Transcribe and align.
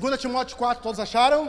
2 0.00 0.20
Timóteo 0.20 0.56
4, 0.56 0.82
todos 0.82 0.98
acharam? 0.98 1.48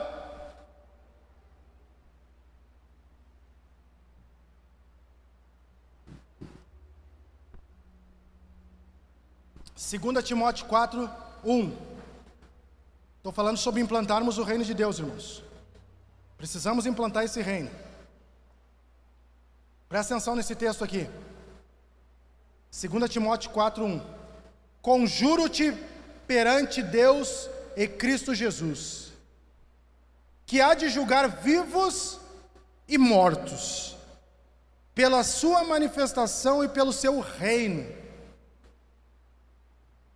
Segunda 9.76 10.22
Timóteo 10.22 10.68
4, 10.68 11.10
1. 11.44 11.78
Estou 13.18 13.32
falando 13.32 13.58
sobre 13.58 13.82
implantarmos 13.82 14.38
o 14.38 14.44
reino 14.44 14.64
de 14.64 14.76
Deus, 14.76 15.00
irmãos. 15.00 15.44
Precisamos 16.38 16.86
implantar 16.86 17.24
esse 17.24 17.42
reino. 17.42 17.72
Presta 19.90 20.14
atenção 20.14 20.36
nesse 20.36 20.54
texto 20.54 20.84
aqui. 20.84 21.10
2 22.72 23.10
Timóteo 23.10 23.50
4:1. 23.50 24.04
Conjuro-te 24.84 25.72
perante 26.28 26.84
Deus 26.84 27.50
e 27.76 27.88
Cristo 27.88 28.34
Jesus, 28.34 29.12
que 30.46 30.62
há 30.62 30.74
de 30.74 30.90
julgar 30.90 31.28
vivos 31.28 32.20
e 32.88 32.98
mortos, 32.98 33.96
pela 34.94 35.24
sua 35.24 35.64
manifestação 35.64 36.64
e 36.64 36.70
pelo 36.70 36.94
seu 36.94 37.20
reino. 37.20 37.86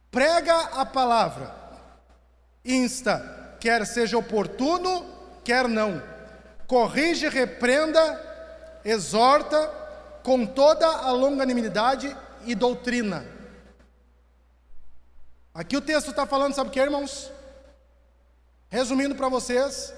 Prega 0.09 0.57
a 0.57 0.85
palavra, 0.85 1.53
insta, 2.63 3.57
quer 3.59 3.85
seja 3.85 4.17
oportuno, 4.17 5.05
quer 5.43 5.67
não. 5.67 6.01
Corrige, 6.65 7.27
repreenda, 7.27 8.81
exorta 8.85 9.67
com 10.23 10.45
toda 10.45 10.87
a 10.87 11.11
longanimidade 11.11 12.15
e 12.45 12.55
doutrina. 12.55 13.25
Aqui 15.53 15.75
o 15.75 15.81
texto 15.81 16.11
está 16.11 16.25
falando, 16.25 16.53
sabe 16.53 16.69
o 16.69 16.73
que, 16.73 16.79
irmãos? 16.79 17.31
Resumindo 18.69 19.15
para 19.15 19.29
vocês, 19.29 19.93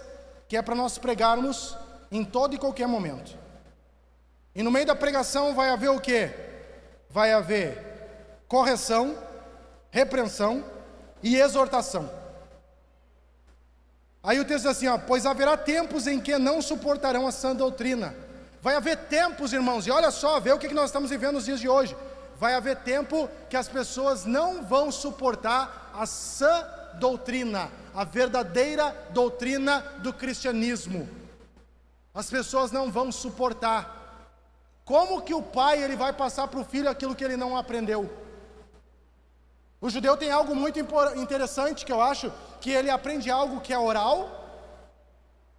que 0.48 0.56
é 0.56 0.62
para 0.62 0.76
nós 0.76 0.98
pregarmos 0.98 1.78
em 2.12 2.24
todo 2.24 2.56
e 2.56 2.58
qualquer 2.58 2.88
momento. 2.88 3.38
E 4.54 4.64
no 4.64 4.72
meio 4.72 4.86
da 4.86 4.96
pregação 4.96 5.54
vai 5.54 5.70
haver 5.70 5.90
o 5.90 6.00
que? 6.00 6.30
Vai 7.10 7.34
haver 7.34 8.44
correção, 8.48 9.18
repreensão 9.90 10.64
e 11.24 11.38
exortação. 11.38 12.10
Aí 14.24 14.40
o 14.40 14.46
texto 14.46 14.64
diz 14.64 14.78
assim: 14.78 14.88
ó, 14.88 14.98
pois 14.98 15.26
haverá 15.26 15.58
tempos 15.58 16.08
em 16.08 16.20
que 16.20 16.38
não 16.38 16.62
suportarão 16.62 17.28
a 17.28 17.32
sã 17.32 17.56
doutrina. 17.56 18.16
Vai 18.62 18.76
haver 18.76 18.96
tempos, 18.98 19.54
irmãos, 19.54 19.88
e 19.88 19.92
olha 19.92 20.12
só, 20.12 20.40
vê 20.40 20.52
o 20.52 20.60
que 20.60 20.74
nós 20.74 20.86
estamos 20.86 21.10
vivendo 21.10 21.34
nos 21.34 21.46
dias 21.46 21.60
de 21.60 21.68
hoje. 21.68 21.96
Vai 22.38 22.54
haver 22.54 22.78
tempo 22.78 23.30
que 23.50 23.58
as 23.58 23.68
pessoas 23.68 24.26
não 24.26 24.64
vão 24.64 24.92
suportar 24.92 25.92
a 25.94 26.06
sã 26.06 26.68
doutrina, 26.96 27.72
a 27.94 28.04
verdadeira 28.04 28.92
doutrina 29.12 29.82
do 30.00 30.14
cristianismo. 30.14 31.08
As 32.14 32.30
pessoas 32.30 32.72
não 32.72 32.92
vão 32.92 33.12
suportar. 33.12 34.00
Como 34.84 35.22
que 35.22 35.34
o 35.34 35.42
pai 35.42 35.82
ele 35.82 35.96
vai 35.96 36.12
passar 36.12 36.48
para 36.48 36.60
o 36.60 36.66
filho 36.66 36.90
aquilo 36.90 37.16
que 37.16 37.24
ele 37.24 37.38
não 37.38 37.56
aprendeu? 37.56 38.10
O 39.80 39.90
judeu 39.90 40.16
tem 40.16 40.30
algo 40.30 40.56
muito 40.56 40.80
interessante 41.16 41.86
que 41.86 41.92
eu 41.92 42.02
acho, 42.02 42.32
que 42.60 42.70
ele 42.70 42.90
aprende 42.90 43.32
algo 43.32 43.62
que 43.62 43.74
é 43.74 43.80
oral, 43.80 44.42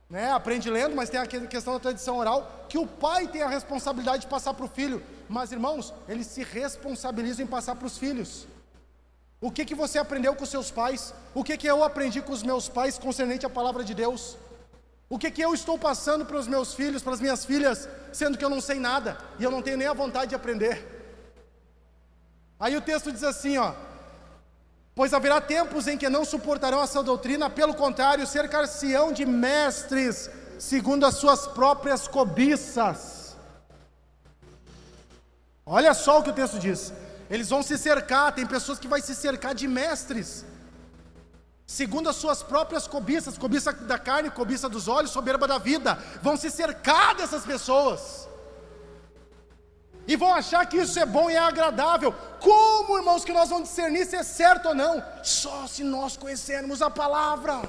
né? 0.08 0.30
aprende 0.30 0.70
lendo, 0.70 0.94
mas 0.94 1.08
tem 1.08 1.19
a 1.19 1.27
questão 1.27 1.72
da 1.72 1.80
tradição 1.80 2.19
oral, 2.19 2.66
que 2.69 2.78
o 2.78 2.86
pai 2.86 3.27
tem 3.27 3.42
a 3.42 3.48
responsabilidade 3.48 4.22
de 4.22 4.28
passar 4.28 4.55
para 4.55 4.66
o 4.66 4.69
filho. 4.69 5.03
Mas 5.28 5.50
irmãos, 5.50 5.92
eles 6.06 6.27
se 6.27 6.44
responsabilizam 6.44 7.44
em 7.44 7.48
passar 7.48 7.75
para 7.75 7.86
os 7.86 7.97
filhos. 7.97 8.47
O 9.47 9.51
que, 9.51 9.65
que 9.65 9.75
você 9.75 9.98
aprendeu 9.98 10.37
com 10.37 10.47
seus 10.47 10.71
pais? 10.71 11.12
O 11.34 11.43
que, 11.43 11.56
que 11.56 11.66
eu 11.66 11.83
aprendi 11.83 12.22
com 12.22 12.33
os 12.33 12.44
meus 12.44 12.69
pais 12.69 12.97
concernente 12.97 13.44
à 13.44 13.50
palavra 13.50 13.83
de 13.83 13.93
Deus? 13.93 14.39
O 15.11 15.19
que, 15.19 15.33
que 15.33 15.43
eu 15.43 15.53
estou 15.53 15.77
passando 15.77 16.25
para 16.25 16.37
os 16.37 16.47
meus 16.47 16.75
filhos, 16.75 17.03
para 17.03 17.15
as 17.15 17.21
minhas 17.21 17.44
filhas, 17.44 17.89
sendo 18.12 18.39
que 18.39 18.44
eu 18.44 18.49
não 18.49 18.61
sei 18.61 18.78
nada 18.78 19.19
e 19.41 19.43
eu 19.43 19.50
não 19.50 19.61
tenho 19.61 19.77
nem 19.77 19.89
a 19.89 19.93
vontade 19.93 20.28
de 20.28 20.37
aprender? 20.37 20.77
Aí 22.59 22.77
o 22.77 22.81
texto 22.81 23.11
diz 23.11 23.25
assim, 23.25 23.59
ó: 23.59 23.75
Pois 24.94 25.12
haverá 25.12 25.41
tempos 25.41 25.89
em 25.89 25.99
que 25.99 26.09
não 26.09 26.25
suportarão 26.25 26.81
essa 26.81 27.03
doutrina, 27.03 27.50
pelo 27.50 27.75
contrário, 27.75 28.25
cercar-se-ão 28.28 29.12
de 29.12 29.27
mestres, 29.27 30.31
segundo 30.56 31.05
as 31.05 31.16
suas 31.16 31.49
próprias 31.49 32.06
cobiças. 32.06 33.37
Olha 35.66 35.95
só 35.95 36.21
o 36.21 36.22
que 36.22 36.31
o 36.31 36.33
texto 36.33 36.61
diz. 36.61 36.93
Eles 37.32 37.48
vão 37.48 37.62
se 37.62 37.76
cercar, 37.78 38.34
tem 38.34 38.47
pessoas 38.47 38.78
que 38.78 38.87
vão 38.87 39.00
se 39.00 39.15
cercar 39.15 39.54
de 39.54 39.66
mestres, 39.66 40.44
segundo 41.66 42.10
as 42.10 42.16
suas 42.16 42.43
próprias 42.43 42.87
cobiças, 42.87 43.38
cobiça 43.38 43.72
da 43.72 43.98
carne, 43.98 44.31
cobiça 44.31 44.69
dos 44.69 44.87
olhos, 44.97 45.10
soberba 45.10 45.47
da 45.48 45.56
vida, 45.56 45.98
vão 46.21 46.37
se 46.37 46.50
cercar 46.50 47.15
dessas 47.15 47.42
pessoas 47.53 48.28
e 50.06 50.15
vão 50.15 50.34
achar 50.34 50.66
que 50.66 50.76
isso 50.76 50.98
é 50.98 51.06
bom 51.06 51.31
e 51.31 51.34
é 51.34 51.38
agradável. 51.38 52.12
Como, 52.38 52.98
irmãos, 52.98 53.25
que 53.25 53.32
nós 53.32 53.48
vamos 53.48 53.71
discernir 53.71 54.04
se 54.04 54.16
é 54.16 54.22
certo 54.22 54.69
ou 54.69 54.75
não? 54.75 55.03
Só 55.22 55.66
se 55.66 55.82
nós 55.82 56.19
conhecermos 56.19 56.82
a 56.82 56.91
palavra. 56.91 57.62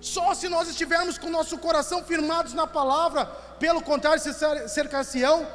Só 0.00 0.34
se 0.34 0.50
nós 0.50 0.68
estivermos 0.68 1.16
com 1.16 1.28
o 1.28 1.36
nosso 1.38 1.56
coração 1.56 2.04
firmados 2.04 2.52
na 2.52 2.66
palavra, 2.66 3.24
pelo 3.58 3.80
contrário, 3.80 4.20
se 4.20 4.34
cercar-se-ão, 4.68 5.46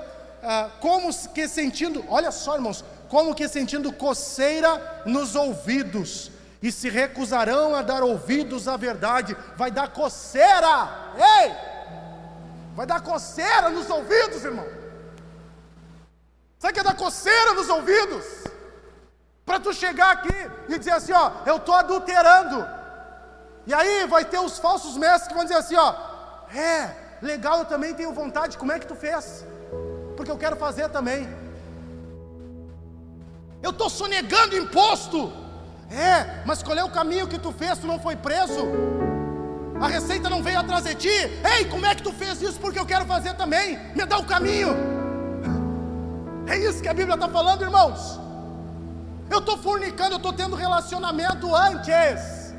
ah, 0.44 0.70
como 0.80 1.14
que 1.30 1.48
sentindo, 1.48 2.04
olha 2.10 2.32
só, 2.32 2.56
irmãos, 2.56 2.84
como 3.08 3.34
que 3.34 3.48
sentindo 3.48 3.94
coceira 3.94 5.04
nos 5.06 5.36
ouvidos, 5.36 6.32
e 6.62 6.72
se 6.72 6.90
recusarão 6.90 7.76
a 7.76 7.82
dar 7.82 8.04
ouvidos 8.04 8.68
à 8.68 8.78
verdade, 8.78 9.36
vai 9.56 9.70
dar 9.72 9.90
coceira, 9.90 10.90
ei, 11.16 11.54
vai 12.76 12.86
dar 12.86 13.02
coceira 13.02 13.70
nos 13.70 13.90
ouvidos, 13.90 14.44
irmão. 14.44 14.68
Sabe 16.58 16.74
que 16.74 16.80
é 16.80 16.84
da 16.84 16.94
coceira 16.94 17.54
nos 17.54 17.70
ouvidos? 17.70 18.26
Para 19.46 19.60
tu 19.60 19.74
chegar 19.74 20.12
aqui 20.12 20.50
e 20.70 20.80
dizer 20.80 20.92
assim, 20.92 21.12
ó, 21.12 21.32
eu 21.46 21.58
estou 21.58 21.76
adulterando. 21.76 22.66
E 23.66 23.74
aí 23.74 24.08
vai 24.08 24.24
ter 24.24 24.40
os 24.40 24.58
falsos 24.58 24.98
mestres 24.98 25.28
que 25.28 25.34
vão 25.34 25.44
dizer 25.44 25.58
assim, 25.58 25.76
ó, 25.76 25.94
é, 26.56 26.96
legal, 27.22 27.60
eu 27.60 27.66
também 27.66 27.94
tenho 27.94 28.14
vontade, 28.14 28.58
como 28.58 28.72
é 28.72 28.80
que 28.80 28.88
tu 28.88 28.96
fez? 28.96 29.46
Porque 30.16 30.32
eu 30.32 30.38
quero 30.38 30.56
fazer 30.56 30.90
também. 30.90 31.28
Eu 33.62 33.72
estou 33.72 33.90
sonegando 33.90 34.58
imposto. 34.58 35.32
É, 35.90 36.44
mas 36.46 36.64
qual 36.64 36.78
é 36.78 36.84
o 36.84 36.90
caminho 36.90 37.28
que 37.28 37.40
tu 37.40 37.52
fez? 37.52 37.78
Tu 37.78 37.88
não 37.88 38.00
foi 38.00 38.16
preso? 38.16 38.62
A 39.80 39.88
receita 39.88 40.30
não 40.30 40.42
veio 40.42 40.60
atrás 40.60 40.86
de 40.86 40.96
ti? 40.96 41.18
Ei, 41.56 41.66
como 41.66 41.86
é 41.86 41.94
que 41.94 42.04
tu 42.04 42.12
fez 42.12 42.42
isso? 42.42 42.60
Porque 42.60 42.80
eu 42.80 42.86
quero 42.86 43.06
fazer 43.06 43.34
também. 43.36 43.78
Me 43.96 44.06
dá 44.06 44.18
o 44.18 44.26
caminho. 44.26 44.70
É 46.48 46.58
isso 46.58 46.82
que 46.82 46.88
a 46.88 46.94
Bíblia 46.94 47.16
está 47.16 47.30
falando, 47.30 47.64
irmãos. 47.64 48.20
Eu 49.30 49.40
estou 49.40 49.58
fornicando, 49.58 50.12
eu 50.12 50.18
estou 50.18 50.34
tendo 50.34 50.56
relacionamento 50.56 51.54
antes. 51.56 52.54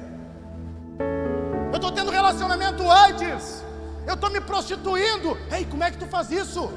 Eu 1.70 1.76
estou 1.76 1.92
tendo 1.92 2.10
relacionamento 2.10 2.82
antes. 2.90 3.62
Eu 4.06 4.14
estou 4.14 4.30
me 4.30 4.40
prostituindo. 4.40 5.36
Ei, 5.50 5.64
como 5.64 5.84
é 5.84 5.90
que 5.90 5.98
tu 5.98 6.06
faz 6.06 6.30
isso? 6.30 6.72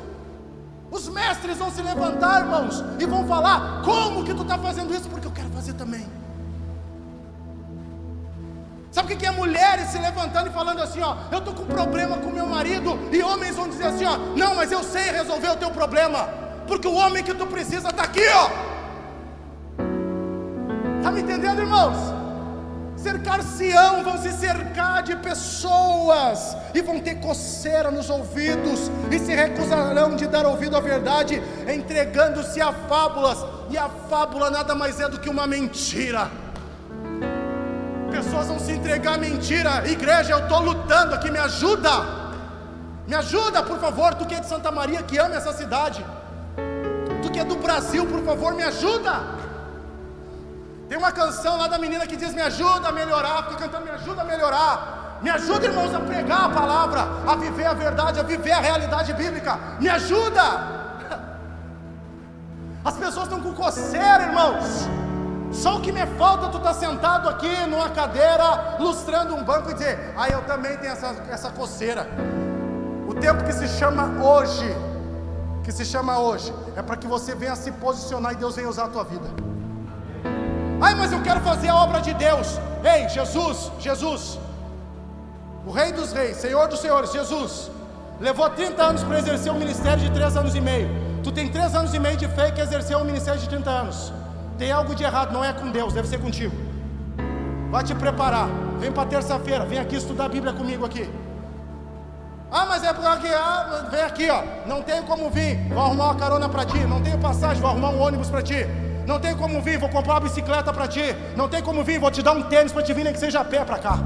Os 0.89 1.09
mestres 1.09 1.57
vão 1.57 1.69
se 1.69 1.81
levantar, 1.81 2.41
irmãos, 2.41 2.83
e 2.99 3.05
vão 3.05 3.27
falar: 3.27 3.81
como 3.83 4.23
que 4.23 4.33
tu 4.33 4.41
está 4.41 4.57
fazendo 4.57 4.93
isso? 4.93 5.09
Porque 5.09 5.27
eu 5.27 5.31
quero 5.31 5.49
fazer 5.49 5.73
também. 5.73 6.07
Sabe 8.91 9.13
o 9.13 9.17
que 9.17 9.25
é 9.25 9.31
mulheres 9.31 9.89
se 9.89 9.99
levantando 9.99 10.49
e 10.49 10.53
falando 10.53 10.81
assim, 10.81 11.01
ó, 11.01 11.17
eu 11.31 11.37
estou 11.39 11.53
com 11.53 11.65
problema 11.65 12.17
com 12.17 12.31
meu 12.31 12.47
marido, 12.47 12.97
e 13.11 13.21
homens 13.21 13.55
vão 13.55 13.67
dizer 13.67 13.87
assim, 13.87 14.05
ó, 14.05 14.17
não, 14.35 14.55
mas 14.55 14.71
eu 14.71 14.81
sei 14.81 15.11
resolver 15.11 15.49
o 15.49 15.55
teu 15.57 15.69
problema 15.69 16.27
porque 16.67 16.87
o 16.87 16.93
homem 16.93 17.23
que 17.23 17.33
tu 17.33 17.47
precisa 17.47 17.89
está 17.89 18.03
aqui, 18.03 18.27
ó. 18.27 18.49
Está 20.97 21.11
me 21.11 21.21
entendendo, 21.21 21.61
irmãos? 21.61 22.16
Cercar-se-ão, 23.07 24.03
vão 24.03 24.17
se 24.21 24.33
cercar 24.33 25.01
de 25.01 25.15
pessoas, 25.15 26.57
e 26.73 26.81
vão 26.81 26.99
ter 26.99 27.15
coceira 27.15 27.89
nos 27.89 28.09
ouvidos, 28.09 28.91
e 29.09 29.17
se 29.17 29.33
recusarão 29.33 30.13
de 30.13 30.27
dar 30.27 30.45
ouvido 30.45 30.75
à 30.75 30.81
verdade, 30.81 31.41
entregando-se 31.73 32.59
a 32.59 32.73
fábulas, 32.73 33.37
e 33.69 33.77
a 33.77 33.87
fábula 34.09 34.49
nada 34.49 34.75
mais 34.75 34.99
é 34.99 35.07
do 35.07 35.21
que 35.21 35.29
uma 35.29 35.47
mentira. 35.47 36.29
Pessoas 38.11 38.47
vão 38.47 38.59
se 38.59 38.73
entregar 38.73 39.13
à 39.13 39.17
mentira, 39.17 39.89
igreja, 39.89 40.33
eu 40.33 40.39
estou 40.39 40.59
lutando 40.59 41.15
aqui, 41.15 41.31
me 41.31 41.39
ajuda, 41.39 41.91
me 43.07 43.15
ajuda, 43.15 43.63
por 43.63 43.79
favor, 43.79 44.15
tu 44.15 44.25
que 44.25 44.35
é 44.35 44.41
de 44.41 44.49
Santa 44.49 44.69
Maria, 44.69 45.01
que 45.01 45.17
ama 45.17 45.35
essa 45.35 45.53
cidade 45.53 46.03
que 47.37 47.41
é 47.41 47.45
do 47.45 47.55
Brasil, 47.57 48.03
por 48.07 48.23
favor, 48.23 48.55
me 48.55 48.63
ajuda. 48.63 49.21
Tem 50.87 50.97
uma 50.97 51.11
canção 51.11 51.57
lá 51.57 51.67
da 51.67 51.77
menina 51.77 52.07
que 52.07 52.15
diz: 52.15 52.33
Me 52.33 52.41
ajuda 52.41 52.89
a 52.89 52.91
melhorar. 52.91 53.43
Fica 53.43 53.55
cantando: 53.55 53.85
Me 53.85 53.91
ajuda 53.91 54.21
a 54.21 54.25
melhorar. 54.25 55.19
Me 55.21 55.29
ajuda, 55.29 55.65
irmãos, 55.65 55.93
a 55.93 55.99
pregar 55.99 56.45
a 56.45 56.49
palavra, 56.49 57.07
a 57.27 57.35
viver 57.35 57.65
a 57.65 57.73
verdade, 57.73 58.19
a 58.19 58.23
viver 58.23 58.51
a 58.51 58.59
realidade 58.59 59.13
bíblica. 59.13 59.57
Me 59.79 59.89
ajuda. 59.89 60.43
As 62.85 62.95
pessoas 62.95 63.25
estão 63.25 63.41
com 63.41 63.53
coceira, 63.53 64.23
irmãos. 64.23 64.87
Só 65.51 65.77
o 65.77 65.81
que 65.81 65.91
me 65.91 66.05
falta 66.17 66.49
tu 66.49 66.59
tá 66.59 66.73
sentado 66.73 67.27
aqui 67.29 67.65
numa 67.65 67.89
cadeira, 67.89 68.77
lustrando 68.79 69.35
um 69.35 69.43
banco 69.43 69.71
e 69.71 69.73
dizer: 69.73 70.13
"Ah, 70.15 70.29
eu 70.29 70.41
também 70.43 70.77
tenho 70.77 70.93
essa 70.93 71.15
essa 71.29 71.49
coceira". 71.49 72.07
O 73.07 73.13
tempo 73.13 73.43
que 73.43 73.53
se 73.53 73.67
chama 73.67 74.23
hoje, 74.23 74.75
que 75.63 75.71
se 75.71 75.83
chama 75.83 76.19
hoje, 76.19 76.53
é 76.75 76.81
para 76.81 76.95
que 76.95 77.07
você 77.07 77.33
venha 77.33 77.55
se 77.55 77.71
posicionar 77.71 78.33
e 78.33 78.35
Deus 78.35 78.55
venha 78.55 78.69
usar 78.69 78.85
a 78.85 78.89
tua 78.89 79.03
vida. 79.03 79.47
Ai, 80.79 80.93
mas 80.93 81.11
eu 81.11 81.21
quero 81.21 81.39
fazer 81.41 81.69
a 81.69 81.75
obra 81.75 81.99
de 82.01 82.13
Deus. 82.13 82.59
Ei, 82.83 83.09
Jesus, 83.09 83.71
Jesus, 83.79 84.39
o 85.65 85.71
Rei 85.71 85.91
dos 85.91 86.13
Reis, 86.13 86.37
Senhor 86.37 86.67
dos 86.67 86.79
Senhores, 86.79 87.11
Jesus, 87.11 87.71
levou 88.21 88.49
30 88.49 88.83
anos 88.83 89.03
para 89.03 89.17
exercer 89.17 89.51
um 89.51 89.57
ministério 89.57 89.99
de 89.99 90.09
3 90.11 90.37
anos 90.37 90.55
e 90.55 90.61
meio. 90.61 90.89
Tu 91.23 91.31
tem 91.31 91.49
3 91.49 91.75
anos 91.75 91.93
e 91.93 91.99
meio 91.99 92.15
de 92.15 92.27
fé 92.27 92.51
que 92.51 92.61
exerceu 92.61 92.99
um 92.99 93.03
ministério 93.03 93.39
de 93.39 93.49
30 93.49 93.69
anos. 93.69 94.13
Tem 94.57 94.71
algo 94.71 94.93
de 94.93 95.03
errado, 95.03 95.33
não 95.33 95.43
é 95.43 95.51
com 95.51 95.69
Deus, 95.71 95.93
deve 95.93 96.07
ser 96.07 96.19
contigo. 96.19 96.55
Vai 97.71 97.83
te 97.83 97.93
preparar. 97.95 98.47
Vem 98.79 98.91
para 98.91 99.09
terça-feira, 99.09 99.65
vem 99.65 99.79
aqui 99.79 99.95
estudar 99.95 100.25
a 100.25 100.29
Bíblia 100.29 100.53
comigo 100.53 100.85
aqui. 100.85 101.09
Ah, 102.51 102.65
mas 102.65 102.83
é 102.83 102.93
porque 102.93 103.27
ah, 103.27 103.87
vem 103.91 104.01
aqui, 104.01 104.29
ó. 104.29 104.43
Não 104.67 104.81
tenho 104.83 105.03
como 105.03 105.29
vir, 105.29 105.67
vou 105.69 105.83
arrumar 105.83 106.05
uma 106.05 106.15
carona 106.15 106.47
para 106.47 106.65
ti. 106.65 106.79
Não 106.85 107.01
tenho 107.01 107.17
passagem, 107.17 107.61
vou 107.61 107.71
arrumar 107.71 107.89
um 107.89 107.99
ônibus 107.99 108.29
para 108.29 108.41
ti. 108.41 108.65
Não 109.07 109.19
tem 109.21 109.33
como 109.41 109.61
vir, 109.61 109.77
vou 109.79 109.87
comprar 109.87 110.15
uma 110.15 110.19
bicicleta 110.19 110.73
para 110.73 110.85
ti. 110.85 111.15
Não 111.35 111.47
tem 111.47 111.63
como 111.63 111.81
vir, 111.81 111.97
vou 111.97 112.11
te 112.11 112.21
dar 112.21 112.33
um 112.33 112.43
tênis 112.43 112.73
para 112.73 112.83
te 112.83 112.93
vir, 112.93 113.05
nem 113.05 113.13
que 113.13 113.19
seja 113.19 113.39
a 113.39 113.45
pé 113.45 113.63
para 113.63 113.79
cá. 113.79 113.97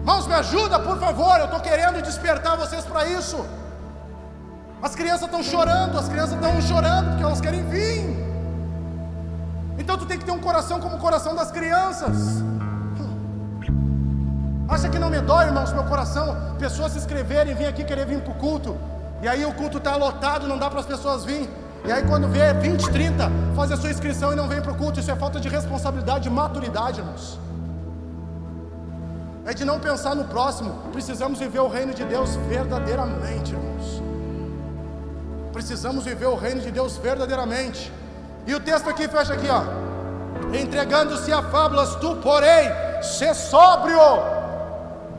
Irmãos, 0.00 0.26
me 0.26 0.34
ajuda, 0.34 0.78
por 0.78 0.98
favor. 0.98 1.38
Eu 1.38 1.46
estou 1.46 1.60
querendo 1.60 2.02
despertar 2.02 2.58
vocês 2.58 2.84
para 2.84 3.06
isso. 3.06 3.38
As 4.82 4.94
crianças 4.94 5.22
estão 5.22 5.42
chorando, 5.42 5.98
as 5.98 6.08
crianças 6.10 6.34
estão 6.34 6.60
chorando 6.60 7.08
porque 7.08 7.22
elas 7.22 7.40
querem 7.40 7.62
vir. 7.64 8.04
Então 9.78 9.96
tu 9.96 10.04
tem 10.04 10.18
que 10.18 10.26
ter 10.26 10.32
um 10.32 10.40
coração 10.40 10.80
como 10.80 10.96
o 10.96 10.98
coração 10.98 11.34
das 11.34 11.50
crianças. 11.50 12.44
Acha 14.68 14.90
que 14.90 14.98
não 14.98 15.08
me 15.08 15.22
dói, 15.22 15.46
irmãos, 15.46 15.72
meu 15.72 15.84
coração? 15.84 16.36
Pessoas 16.58 16.92
se 16.92 16.98
inscreverem, 16.98 17.54
vir 17.54 17.66
aqui 17.66 17.82
querer 17.82 18.04
vir 18.04 18.20
para 18.20 18.32
o 18.32 18.36
culto. 18.36 18.76
E 19.22 19.26
aí 19.26 19.46
o 19.46 19.54
culto 19.54 19.78
está 19.78 19.96
lotado, 19.96 20.46
não 20.46 20.58
dá 20.58 20.68
para 20.68 20.80
as 20.80 20.86
pessoas 20.86 21.24
virem. 21.24 21.48
E 21.84 21.92
aí 21.92 22.02
quando 22.02 22.28
vê 22.28 22.52
20, 22.52 22.90
30, 22.90 23.30
faz 23.56 23.72
a 23.72 23.76
sua 23.76 23.90
inscrição 23.90 24.32
e 24.32 24.36
não 24.36 24.48
vem 24.48 24.60
para 24.60 24.72
o 24.72 24.76
culto. 24.76 25.00
Isso 25.00 25.10
é 25.10 25.16
falta 25.16 25.40
de 25.40 25.48
responsabilidade, 25.48 26.24
de 26.24 26.30
maturidade, 26.30 27.00
irmãos 27.00 27.38
é 29.48 29.54
de 29.54 29.64
não 29.64 29.80
pensar 29.80 30.14
no 30.14 30.24
próximo. 30.24 30.70
Precisamos 30.92 31.38
viver 31.38 31.60
o 31.60 31.68
reino 31.68 31.94
de 31.94 32.04
Deus 32.04 32.36
verdadeiramente, 32.54 33.54
irmãos. 33.54 34.02
Precisamos 35.54 36.04
viver 36.04 36.26
o 36.26 36.34
reino 36.36 36.60
de 36.60 36.70
Deus 36.70 36.98
verdadeiramente. 36.98 37.90
E 38.46 38.54
o 38.54 38.60
texto 38.60 38.90
aqui 38.90 39.08
fecha 39.08 39.32
aqui, 39.32 39.48
ó. 39.48 39.62
Entregando-se 40.54 41.32
a 41.32 41.42
fábulas, 41.42 41.96
tu, 41.96 42.16
porém, 42.16 42.70
ser 43.02 43.34
sóbrio, 43.34 43.98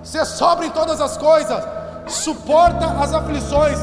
ser 0.04 0.24
sóbrio 0.26 0.68
em 0.68 0.72
todas 0.72 1.02
as 1.02 1.18
coisas, 1.18 1.64
suporta 2.08 2.86
as 3.02 3.12
aflições, 3.16 3.80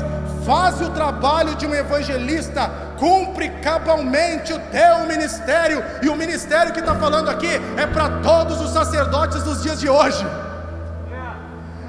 faz 0.47 0.81
o 0.81 0.91
trabalho 0.91 1.57
de 1.57 1.67
um 1.67 1.75
evangelista, 1.75 2.71
cumpre 2.97 3.51
cabalmente 3.61 4.53
o 4.53 4.59
teu 4.71 5.01
ministério, 5.07 5.85
e 6.01 6.09
o 6.09 6.15
ministério 6.15 6.73
que 6.73 6.81
está 6.81 6.95
falando 6.95 7.29
aqui 7.29 7.61
é 7.77 7.87
para 7.87 8.21
todos 8.21 8.61
os 8.61 8.71
sacerdotes 8.71 9.43
dos 9.43 9.63
dias 9.63 9.81
de 9.81 9.89
hoje, 9.89 10.25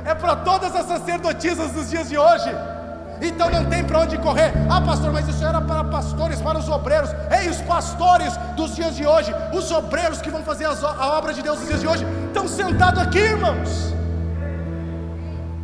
é 0.04 0.16
para 0.16 0.36
todas 0.38 0.76
as 0.76 0.88
sacerdotisas 0.88 1.72
dos 1.72 1.90
dias 1.90 2.10
de 2.10 2.18
hoje. 2.18 2.50
Então 3.20 3.50
não 3.50 3.66
tem 3.66 3.84
para 3.84 4.00
onde 4.00 4.16
correr. 4.20 4.54
Ah, 4.70 4.80
pastor, 4.80 5.12
mas 5.12 5.28
isso 5.28 5.44
era 5.44 5.60
para 5.60 5.84
pastores, 5.84 6.40
para 6.40 6.60
os 6.60 6.70
obreiros. 6.70 7.10
Ei, 7.32 7.50
os 7.50 7.60
pastores 7.62 8.38
dos 8.56 8.76
dias 8.76 8.96
de 8.96 9.08
hoje, 9.08 9.34
os 9.52 9.72
obreiros 9.72 10.22
que 10.22 10.30
vão 10.30 10.44
fazer 10.44 10.66
a 10.66 11.18
obra 11.18 11.34
de 11.34 11.42
Deus 11.42 11.58
nos 11.60 11.68
dias 11.68 11.82
de 11.82 11.88
hoje, 11.88 12.06
estão 12.28 12.48
sentados 12.48 13.02
aqui, 13.02 13.18
irmãos. 13.18 13.97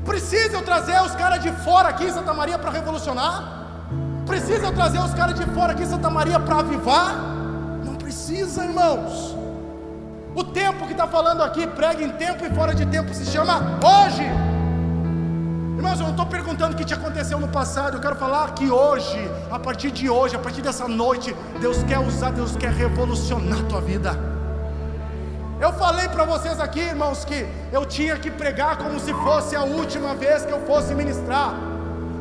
Precisa 0.06 0.58
eu 0.58 0.62
trazer 0.64 1.02
os 1.02 1.16
caras 1.16 1.42
de 1.42 1.52
fora 1.52 1.90
aqui 1.90 2.06
em 2.06 2.12
Santa 2.12 2.34
Maria 2.34 2.60
para 2.60 2.72
revolucionar? 2.72 3.64
Precisa 4.26 4.68
eu 4.68 4.74
trazer 4.74 5.00
os 5.00 5.14
caras 5.14 5.36
de 5.40 5.46
fora 5.48 5.72
aqui 5.74 5.84
em 5.84 5.88
Santa 5.88 6.10
Maria 6.10 6.40
para 6.40 6.60
avivar? 6.60 7.16
Não 7.86 7.96
precisa, 7.96 8.64
irmãos. 8.66 9.36
O 10.36 10.44
tempo 10.44 10.86
que 10.86 10.94
está 10.94 11.08
falando 11.08 11.42
aqui, 11.42 11.68
prega 11.68 12.04
em 12.04 12.10
tempo 12.10 12.44
e 12.44 12.50
fora 12.54 12.74
de 12.74 12.86
tempo, 12.86 13.14
se 13.14 13.26
chama 13.26 13.80
hoje. 13.84 14.24
Irmãos, 15.78 16.00
eu 16.00 16.06
não 16.06 16.12
estou 16.12 16.26
perguntando 16.26 16.74
o 16.74 16.78
que 16.78 16.86
te 16.86 16.94
aconteceu 16.94 17.40
no 17.40 17.48
passado, 17.48 17.98
eu 17.98 18.02
quero 18.02 18.16
falar 18.16 18.54
que 18.54 18.70
hoje, 18.72 19.20
a 19.52 19.60
partir 19.60 19.92
de 19.92 20.10
hoje, 20.10 20.36
a 20.36 20.40
partir 20.40 20.62
dessa 20.62 20.88
noite, 20.88 21.36
Deus 21.60 21.84
quer 21.84 22.00
usar, 22.00 22.32
Deus 22.32 22.56
quer 22.56 22.72
revolucionar 22.72 23.60
a 23.60 23.64
tua 23.64 23.82
vida. 23.82 24.33
Eu 25.64 25.72
falei 25.72 26.10
para 26.10 26.26
vocês 26.26 26.60
aqui, 26.60 26.82
irmãos, 26.82 27.24
que 27.24 27.48
eu 27.72 27.86
tinha 27.86 28.18
que 28.18 28.30
pregar 28.30 28.76
como 28.76 29.00
se 29.00 29.14
fosse 29.14 29.56
a 29.56 29.64
última 29.64 30.14
vez 30.14 30.46
que 30.46 30.52
eu 30.52 30.60
fosse 30.68 30.94
ministrar. 30.94 31.54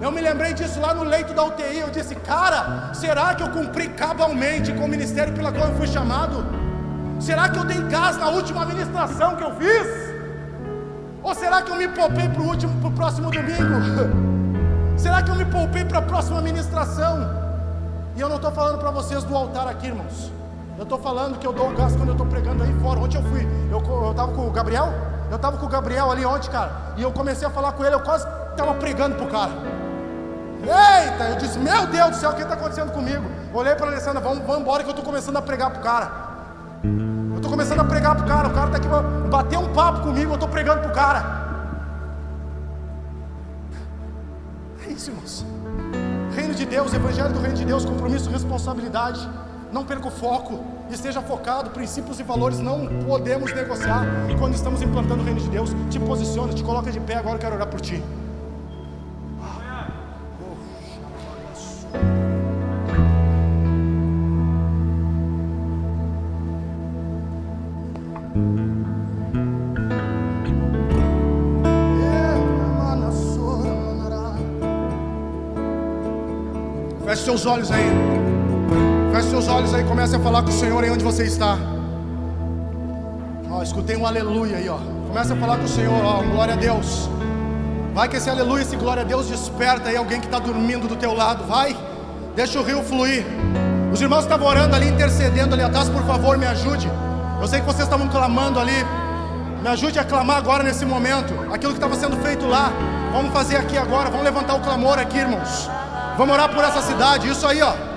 Eu 0.00 0.12
me 0.12 0.20
lembrei 0.20 0.52
disso 0.54 0.78
lá 0.78 0.94
no 0.94 1.02
leito 1.02 1.34
da 1.34 1.42
UTI. 1.42 1.80
Eu 1.80 1.90
disse, 1.90 2.14
cara, 2.14 2.94
será 2.94 3.34
que 3.34 3.42
eu 3.42 3.48
cumpri 3.48 3.88
cabalmente 3.88 4.72
com 4.72 4.84
o 4.84 4.88
ministério 4.88 5.34
pela 5.34 5.50
qual 5.50 5.70
eu 5.70 5.74
fui 5.74 5.88
chamado? 5.88 6.46
Será 7.18 7.48
que 7.48 7.58
eu 7.58 7.64
dei 7.64 7.82
gás 7.94 8.16
na 8.16 8.28
última 8.28 8.64
ministração 8.64 9.34
que 9.34 9.42
eu 9.42 9.56
fiz? 9.56 9.88
Ou 11.20 11.34
será 11.34 11.62
que 11.62 11.72
eu 11.72 11.76
me 11.76 11.88
poupei 11.88 12.28
para 12.28 12.42
o 12.42 12.46
último, 12.46 12.80
para 12.80 12.90
o 12.90 12.92
próximo 12.92 13.28
domingo? 13.28 13.76
será 14.96 15.20
que 15.20 15.32
eu 15.32 15.34
me 15.34 15.46
poupei 15.46 15.84
para 15.84 15.98
a 15.98 16.02
próxima 16.02 16.40
ministração? 16.40 17.28
E 18.14 18.20
eu 18.20 18.28
não 18.28 18.36
estou 18.36 18.52
falando 18.52 18.78
para 18.78 18.92
vocês 18.92 19.24
do 19.24 19.34
altar 19.34 19.66
aqui, 19.66 19.88
irmãos. 19.88 20.41
Eu 20.76 20.84
estou 20.84 20.98
falando 20.98 21.38
que 21.38 21.46
eu 21.46 21.52
dou 21.52 21.70
o 21.70 21.76
gás 21.76 21.94
quando 21.94 22.08
eu 22.08 22.14
estou 22.14 22.26
pregando 22.26 22.62
aí 22.62 22.72
fora. 22.80 23.00
Ontem 23.00 23.18
eu 23.18 23.22
fui, 23.24 23.46
eu 23.70 24.10
estava 24.10 24.32
com 24.32 24.48
o 24.48 24.50
Gabriel, 24.50 24.88
eu 25.30 25.36
estava 25.36 25.56
com 25.56 25.66
o 25.66 25.68
Gabriel 25.68 26.10
ali 26.10 26.24
ontem, 26.24 26.50
cara, 26.50 26.94
e 26.96 27.02
eu 27.02 27.12
comecei 27.12 27.46
a 27.46 27.50
falar 27.50 27.72
com 27.72 27.84
ele, 27.84 27.94
eu 27.94 28.00
quase 28.00 28.26
estava 28.50 28.74
pregando 28.74 29.16
para 29.16 29.24
o 29.24 29.28
cara. 29.28 29.52
Eita, 30.62 31.24
eu 31.24 31.36
disse, 31.36 31.58
meu 31.58 31.86
Deus 31.86 32.10
do 32.10 32.16
céu, 32.16 32.30
o 32.30 32.34
que 32.34 32.42
está 32.42 32.54
acontecendo 32.54 32.92
comigo? 32.92 33.22
Olhei 33.52 33.74
para 33.74 33.86
a 33.86 33.88
Alessandra, 33.90 34.20
vamos, 34.20 34.38
vamos 34.46 34.62
embora 34.62 34.82
que 34.82 34.88
eu 34.88 34.92
estou 34.92 35.04
começando 35.04 35.36
a 35.36 35.42
pregar 35.42 35.70
para 35.70 35.80
o 35.80 35.82
cara. 35.82 36.10
Eu 36.84 37.36
estou 37.36 37.50
começando 37.50 37.80
a 37.80 37.84
pregar 37.84 38.14
para 38.14 38.24
o 38.24 38.28
cara, 38.28 38.48
o 38.48 38.52
cara 38.52 38.66
está 38.66 38.78
aqui 38.78 39.28
bater 39.28 39.58
um 39.58 39.72
papo 39.72 40.00
comigo, 40.00 40.30
eu 40.30 40.34
estou 40.34 40.48
pregando 40.48 40.80
para 40.80 40.90
o 40.90 40.94
cara. 40.94 41.42
É 44.86 44.92
isso, 44.92 45.10
irmãos. 45.10 45.44
Reino 46.34 46.54
de 46.54 46.64
Deus, 46.64 46.94
Evangelho 46.94 47.32
do 47.32 47.40
Reino 47.40 47.56
de 47.56 47.64
Deus, 47.64 47.84
compromisso, 47.84 48.30
responsabilidade 48.30 49.28
não 49.72 49.86
perca 49.86 50.08
o 50.08 50.10
foco, 50.10 50.60
esteja 50.90 51.22
focado, 51.22 51.70
princípios 51.70 52.20
e 52.20 52.22
valores 52.22 52.58
não 52.58 52.86
podemos 53.06 53.52
negociar 53.54 54.04
quando 54.38 54.54
estamos 54.54 54.82
implantando 54.82 55.22
o 55.22 55.24
reino 55.24 55.40
de 55.40 55.48
Deus. 55.48 55.70
Te 55.90 55.98
posiciona, 55.98 56.52
te 56.52 56.62
coloca 56.62 56.92
de 56.92 57.00
pé, 57.00 57.14
agora 57.14 57.36
eu 57.36 57.40
quero 57.40 57.54
orar 57.56 57.68
por 57.68 57.80
ti. 57.80 58.02
Feche 77.06 77.24
seus 77.24 77.46
olhos 77.46 77.70
aí. 77.70 78.21
Feche 79.22 79.30
seus 79.30 79.46
olhos 79.46 79.72
aí, 79.72 79.84
comece 79.84 80.16
a 80.16 80.18
falar 80.18 80.42
com 80.42 80.48
o 80.48 80.52
Senhor 80.52 80.82
aí 80.82 80.90
onde 80.90 81.04
você 81.04 81.24
está. 81.24 81.56
Ó, 83.48 83.62
escutei 83.62 83.96
um 83.96 84.04
aleluia 84.04 84.56
aí, 84.56 84.68
ó. 84.68 84.78
Comece 85.06 85.32
a 85.32 85.36
falar 85.36 85.58
com 85.58 85.64
o 85.64 85.68
Senhor, 85.68 86.04
ó, 86.04 86.22
glória 86.22 86.54
a 86.54 86.56
Deus. 86.56 87.08
Vai 87.94 88.08
que 88.08 88.16
esse 88.16 88.28
aleluia, 88.28 88.62
esse 88.62 88.74
glória 88.74 89.02
a 89.02 89.04
Deus 89.04 89.28
desperta 89.28 89.90
aí 89.90 89.96
alguém 89.96 90.18
que 90.18 90.26
está 90.26 90.40
dormindo 90.40 90.88
do 90.88 90.96
teu 90.96 91.14
lado. 91.14 91.44
Vai, 91.44 91.76
deixa 92.34 92.58
o 92.58 92.64
rio 92.64 92.82
fluir. 92.82 93.24
Os 93.92 94.00
irmãos 94.00 94.22
estavam 94.22 94.48
orando 94.48 94.74
ali, 94.74 94.88
intercedendo 94.88 95.54
ali 95.54 95.62
atrás, 95.62 95.88
por 95.88 96.02
favor, 96.02 96.36
me 96.36 96.46
ajude. 96.46 96.90
Eu 97.40 97.46
sei 97.46 97.60
que 97.60 97.66
vocês 97.66 97.84
estavam 97.84 98.08
clamando 98.08 98.58
ali. 98.58 98.84
Me 99.62 99.68
ajude 99.68 100.00
a 100.00 100.04
clamar 100.04 100.38
agora 100.38 100.64
nesse 100.64 100.84
momento. 100.84 101.32
Aquilo 101.52 101.72
que 101.72 101.78
estava 101.78 101.94
sendo 101.94 102.16
feito 102.16 102.46
lá. 102.46 102.72
Vamos 103.12 103.32
fazer 103.32 103.56
aqui 103.56 103.78
agora. 103.78 104.10
Vamos 104.10 104.24
levantar 104.24 104.54
o 104.54 104.60
clamor 104.60 104.98
aqui, 104.98 105.18
irmãos. 105.18 105.70
Vamos 106.18 106.34
orar 106.34 106.48
por 106.48 106.64
essa 106.64 106.82
cidade. 106.82 107.28
Isso 107.28 107.46
aí, 107.46 107.62
ó. 107.62 107.91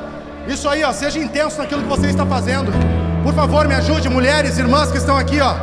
Isso 0.48 0.70
aí, 0.70 0.84
ó, 0.84 0.94
seja 0.94 1.20
intenso 1.20 1.58
naquilo 1.58 1.82
que 1.82 1.88
você 1.88 2.08
está 2.08 2.25
fazendo. 2.25 2.72
Por 3.24 3.34
favor, 3.34 3.68
me 3.68 3.74
ajude, 3.74 4.08
mulheres, 4.10 4.58
irmãs 4.58 4.92
que 4.92 4.98
estão 4.98 5.18
aqui, 5.18 5.42
ó. 5.42 5.56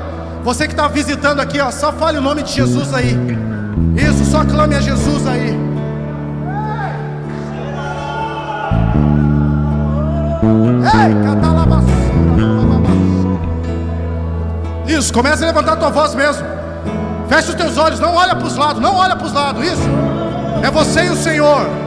Você 0.42 0.66
que 0.66 0.72
está 0.72 0.88
visitando 0.88 1.40
aqui, 1.40 1.60
ó, 1.60 1.70
só 1.70 1.92
fale 1.92 2.18
o 2.18 2.20
nome 2.20 2.42
de 2.42 2.52
Jesus 2.52 2.92
aí. 2.92 3.16
Isso, 3.96 4.24
só 4.24 4.44
clame 4.44 4.74
a 4.74 4.80
Jesus 4.80 5.26
aí. 5.26 5.56
Ei, 10.94 11.22
Isso, 14.98 15.12
comece 15.12 15.42
a 15.44 15.46
levantar 15.46 15.72
a 15.74 15.76
tua 15.76 15.90
voz 15.90 16.14
mesmo. 16.14 16.44
Feche 17.28 17.50
os 17.50 17.54
teus 17.54 17.78
olhos, 17.78 18.00
não 18.00 18.14
olha 18.14 18.34
para 18.34 18.46
os 18.46 18.56
lados, 18.56 18.82
não 18.82 18.94
olha 18.96 19.16
para 19.16 19.26
os 19.26 19.32
lados. 19.32 19.64
Isso. 19.64 19.88
É 20.62 20.70
você 20.70 21.04
e 21.04 21.10
o 21.10 21.16
Senhor. 21.16 21.81